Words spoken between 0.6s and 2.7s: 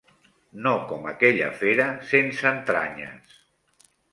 No com aquella fera sense